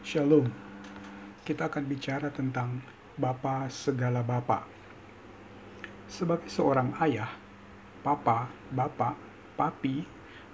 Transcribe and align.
Shalom. 0.00 0.48
Kita 1.44 1.68
akan 1.68 1.84
bicara 1.84 2.32
tentang 2.32 2.80
Bapa 3.20 3.68
segala 3.68 4.24
Bapa. 4.24 4.64
Sebagai 6.08 6.48
seorang 6.48 6.96
ayah, 7.04 7.28
papa, 8.00 8.48
bapak, 8.72 9.12
papi, 9.60 10.00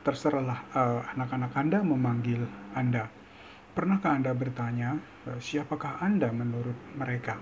terserahlah 0.02 0.66
uh, 0.74 0.98
anak-anak 1.14 1.54
Anda 1.54 1.78
memanggil 1.78 2.42
Anda. 2.74 3.06
Pernahkah 3.70 4.18
Anda 4.18 4.34
bertanya, 4.34 4.98
uh, 5.30 5.38
siapakah 5.38 6.02
Anda 6.02 6.34
menurut 6.34 6.98
mereka? 6.98 7.38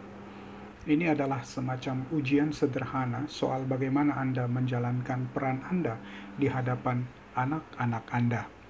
Ini 0.85 1.17
adalah 1.17 1.41
semacam 1.41 2.05
ujian 2.13 2.53
sederhana 2.53 3.25
soal 3.33 3.65
bagaimana 3.65 4.21
Anda 4.21 4.45
menjalankan 4.45 5.33
peran 5.33 5.65
Anda 5.73 5.97
di 6.37 6.53
hadapan 6.53 7.09
anak-anak 7.33 8.05
Anda. 8.13 8.64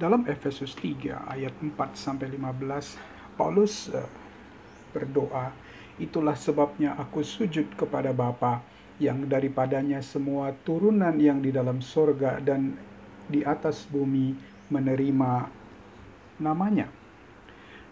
Dalam 0.00 0.24
Efesus 0.24 0.72
3 0.80 1.28
ayat 1.28 1.52
4 1.60 1.76
sampai 1.92 2.32
15 2.32 3.36
Paulus 3.36 3.92
uh, 3.92 4.08
berdoa, 4.96 5.52
"Itulah 6.00 6.32
sebabnya 6.40 6.96
aku 6.96 7.20
sujud 7.20 7.76
kepada 7.76 8.08
Bapa 8.16 8.64
yang 8.96 9.28
daripadanya 9.28 10.00
semua 10.00 10.56
turunan 10.64 11.12
yang 11.20 11.44
di 11.44 11.52
dalam 11.52 11.84
sorga 11.84 12.40
dan 12.40 12.80
di 13.28 13.44
atas 13.44 13.84
bumi 13.92 14.32
menerima 14.72 15.32
namanya." 16.40 16.88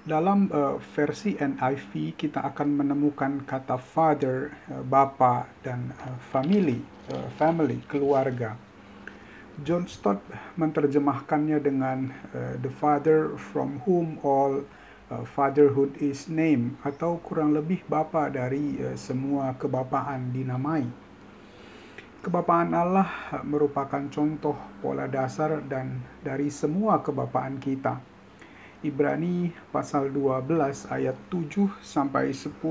Dalam 0.09 0.49
uh, 0.49 0.81
versi 0.97 1.37
NIV 1.37 2.17
kita 2.17 2.41
akan 2.41 2.73
menemukan 2.73 3.45
kata 3.45 3.77
father, 3.77 4.57
uh, 4.73 4.81
bapa 4.81 5.45
dan 5.61 5.93
uh, 6.01 6.17
family, 6.33 6.81
uh, 7.13 7.29
family, 7.37 7.85
keluarga. 7.85 8.57
John 9.59 9.91
Stott 9.91 10.23
menerjemahkannya 10.55 11.59
dengan 11.59 12.15
uh, 12.31 12.55
the 12.63 12.71
father 12.71 13.35
from 13.35 13.83
whom 13.83 14.23
all 14.23 14.63
uh, 15.11 15.27
fatherhood 15.27 15.99
is 15.99 16.31
named 16.31 16.79
atau 16.87 17.19
kurang 17.19 17.59
lebih 17.59 17.83
bapa 17.91 18.31
dari 18.31 18.79
uh, 18.79 18.95
semua 18.95 19.59
kebapaan 19.59 20.31
dinamai. 20.31 20.87
Kebapaan 22.23 22.71
Allah 22.75 23.11
merupakan 23.43 24.03
contoh 24.11 24.55
pola 24.79 25.11
dasar 25.11 25.59
dan 25.67 26.03
dari 26.23 26.51
semua 26.55 27.03
kebapaan 27.03 27.59
kita. 27.59 27.99
Ibrani 28.79 29.51
pasal 29.75 30.15
12 30.15 30.87
ayat 30.87 31.19
7 31.35 31.67
sampai 31.83 32.31
10 32.31 32.63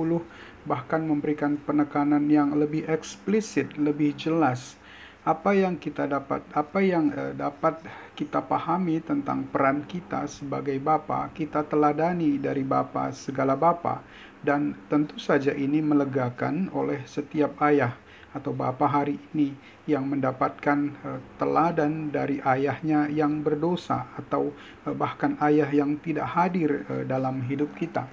bahkan 0.63 1.03
memberikan 1.03 1.59
penekanan 1.59 2.31
yang 2.31 2.55
lebih 2.55 2.87
eksplisit, 2.87 3.75
lebih 3.75 4.15
jelas 4.15 4.79
apa 5.27 5.51
yang 5.51 5.75
kita 5.75 6.07
dapat 6.07 6.39
apa 6.55 6.79
yang 6.79 7.11
uh, 7.11 7.35
dapat 7.35 7.83
kita 8.15 8.39
pahami 8.39 9.03
tentang 9.03 9.43
peran 9.51 9.83
kita 9.83 10.23
sebagai 10.23 10.79
bapa 10.79 11.27
kita 11.35 11.67
teladani 11.67 12.39
dari 12.39 12.63
bapa 12.63 13.11
segala 13.11 13.59
bapa 13.59 13.99
dan 14.39 14.71
tentu 14.87 15.19
saja 15.19 15.51
ini 15.51 15.83
melegakan 15.83 16.71
oleh 16.71 17.03
setiap 17.03 17.59
ayah 17.67 17.99
atau 18.31 18.55
bapa 18.55 18.87
hari 18.87 19.19
ini 19.35 19.51
yang 19.83 20.07
mendapatkan 20.07 20.95
uh, 21.03 21.19
teladan 21.35 22.07
dari 22.07 22.39
ayahnya 22.47 23.11
yang 23.11 23.43
berdosa 23.43 24.07
atau 24.15 24.55
uh, 24.87 24.95
bahkan 24.95 25.35
ayah 25.43 25.67
yang 25.67 25.99
tidak 25.99 26.31
hadir 26.31 26.87
uh, 26.87 27.03
dalam 27.03 27.43
hidup 27.43 27.75
kita. 27.75 28.07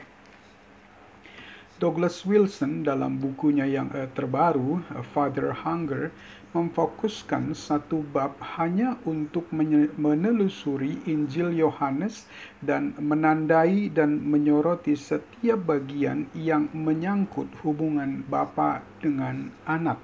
Douglas 1.75 2.23
Wilson 2.23 2.87
dalam 2.87 3.19
bukunya 3.19 3.67
yang 3.67 3.91
uh, 3.91 4.07
terbaru, 4.15 4.87
Father 5.11 5.51
Hunger, 5.51 6.15
memfokuskan 6.55 7.51
satu 7.51 8.07
bab 8.15 8.39
hanya 8.55 8.95
untuk 9.03 9.51
menelusuri 9.99 11.03
Injil 11.03 11.51
Yohanes 11.51 12.31
dan 12.63 12.95
menandai 12.95 13.91
dan 13.91 14.23
menyoroti 14.23 14.95
setiap 14.95 15.67
bagian 15.67 16.31
yang 16.31 16.71
menyangkut 16.71 17.51
hubungan 17.67 18.23
bapa 18.31 18.87
dengan 19.03 19.51
anak. 19.67 19.99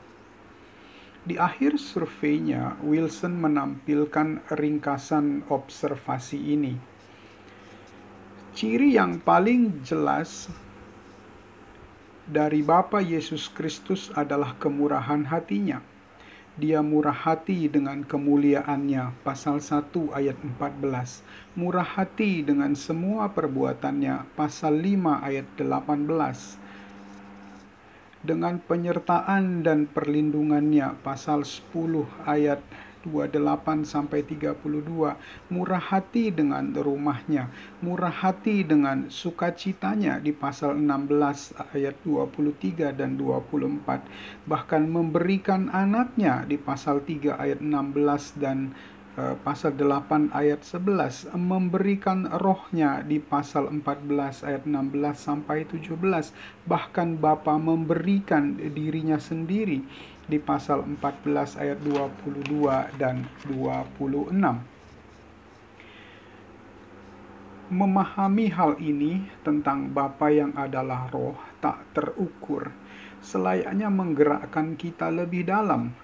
Di 1.23 1.39
akhir 1.39 1.79
surveinya, 1.79 2.75
Wilson 2.83 3.39
menampilkan 3.39 4.43
ringkasan 4.51 5.47
observasi 5.47 6.59
ini. 6.59 6.75
Ciri 8.59 8.99
yang 8.99 9.23
paling 9.23 9.87
jelas 9.87 10.51
dari 12.31 12.63
Bapa 12.63 13.03
Yesus 13.03 13.51
Kristus 13.51 14.15
adalah 14.15 14.55
kemurahan 14.63 15.27
hatinya. 15.27 15.83
Dia 16.55 16.79
murah 16.79 17.15
hati 17.15 17.67
dengan 17.67 18.07
kemuliaannya, 18.07 19.27
pasal 19.27 19.59
1 19.59 20.15
ayat 20.15 20.39
14. 20.39 21.27
Murah 21.59 21.87
hati 21.87 22.47
dengan 22.47 22.79
semua 22.79 23.35
perbuatannya, 23.35 24.31
pasal 24.39 24.79
5 24.79 25.27
ayat 25.27 25.47
18. 25.59 26.55
Dengan 28.23 28.63
penyertaan 28.63 29.67
dan 29.67 29.91
perlindungannya, 29.91 31.03
pasal 31.03 31.43
10 31.43 32.07
ayat 32.31 32.63
28 33.07 33.89
sampai 33.89 34.21
32 34.27 34.61
murah 35.49 35.81
hati 35.81 36.29
dengan 36.29 36.73
rumahnya. 36.77 37.49
Murah 37.81 38.13
hati 38.13 38.61
dengan 38.61 39.09
sukacitanya 39.09 40.21
di 40.21 40.37
pasal 40.37 40.77
16 40.77 41.57
ayat 41.73 41.97
23 42.05 42.93
dan 42.93 43.17
24 43.17 44.05
bahkan 44.45 44.85
memberikan 44.85 45.73
anaknya 45.73 46.45
di 46.45 46.61
pasal 46.61 47.01
3 47.05 47.41
ayat 47.41 47.61
16 47.65 48.43
dan 48.43 48.77
uh, 49.17 49.35
pasal 49.41 49.75
8 49.75 50.31
ayat 50.31 50.61
11 50.63 51.33
memberikan 51.35 52.29
rohnya 52.39 53.03
di 53.03 53.19
pasal 53.19 53.73
14 53.73 54.47
ayat 54.47 54.63
16 54.69 55.17
sampai 55.17 55.65
17 55.67 55.97
bahkan 56.69 57.17
Bapa 57.17 57.57
memberikan 57.57 58.57
dirinya 58.57 59.19
sendiri 59.19 59.83
di 60.31 60.39
pasal 60.39 60.87
14 60.87 61.59
ayat 61.59 61.83
22 61.83 62.47
dan 62.95 63.27
26. 63.51 64.31
Memahami 67.71 68.47
hal 68.55 68.79
ini 68.79 69.27
tentang 69.43 69.91
Bapa 69.91 70.31
yang 70.31 70.55
adalah 70.55 71.11
roh 71.11 71.35
tak 71.59 71.83
terukur, 71.95 72.71
selayaknya 73.19 73.91
menggerakkan 73.91 74.79
kita 74.79 75.11
lebih 75.11 75.51
dalam. 75.51 75.95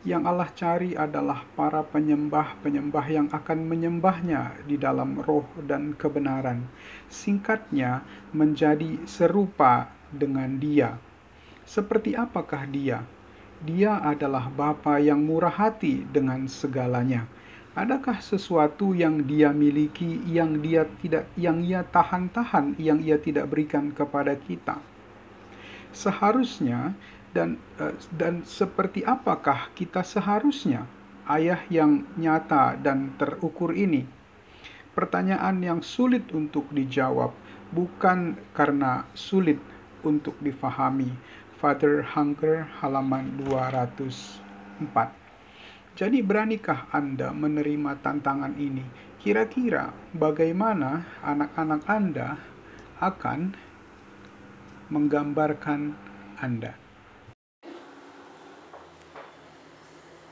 Yang 0.00 0.22
Allah 0.26 0.50
cari 0.56 0.90
adalah 0.96 1.44
para 1.54 1.84
penyembah-penyembah 1.84 3.06
yang 3.10 3.28
akan 3.28 3.58
menyembahnya 3.68 4.64
di 4.64 4.80
dalam 4.80 5.20
roh 5.20 5.44
dan 5.60 5.92
kebenaran. 5.92 6.66
Singkatnya, 7.12 8.00
menjadi 8.32 9.02
serupa 9.04 9.92
dengan 10.08 10.56
dia. 10.56 10.96
Seperti 11.68 12.16
apakah 12.16 12.64
dia? 12.64 13.04
Dia 13.60 14.00
adalah 14.00 14.48
Bapa 14.48 14.96
yang 14.96 15.20
murah 15.20 15.52
hati 15.52 16.08
dengan 16.08 16.48
segalanya. 16.48 17.28
Adakah 17.76 18.18
sesuatu 18.18 18.96
yang 18.96 19.22
dia 19.28 19.52
miliki 19.52 20.18
yang 20.26 20.64
dia 20.64 20.88
tidak 21.04 21.28
yang 21.36 21.60
ia 21.60 21.84
tahan-tahan 21.84 22.74
yang 22.80 22.98
ia 23.04 23.20
tidak 23.20 23.52
berikan 23.52 23.92
kepada 23.92 24.32
kita? 24.34 24.80
Seharusnya 25.92 26.96
dan 27.36 27.60
uh, 27.76 27.94
dan 28.10 28.42
seperti 28.48 29.04
apakah 29.04 29.70
kita 29.76 30.02
seharusnya 30.02 30.88
ayah 31.28 31.60
yang 31.68 32.08
nyata 32.16 32.80
dan 32.80 33.12
terukur 33.20 33.76
ini? 33.76 34.08
Pertanyaan 34.96 35.62
yang 35.62 35.80
sulit 35.84 36.32
untuk 36.32 36.66
dijawab 36.74 37.30
bukan 37.70 38.34
karena 38.50 39.06
sulit 39.14 39.62
untuk 40.02 40.34
difahami, 40.40 41.12
Father 41.60 42.00
Hunger 42.00 42.64
halaman 42.80 43.36
204. 43.44 44.88
Jadi 45.92 46.24
beranikah 46.24 46.88
Anda 46.88 47.36
menerima 47.36 48.00
tantangan 48.00 48.56
ini? 48.56 48.80
Kira-kira 49.20 49.92
bagaimana 50.16 51.04
anak-anak 51.20 51.84
Anda 51.84 52.40
akan 53.04 53.52
menggambarkan 54.88 55.92
Anda? 56.40 56.72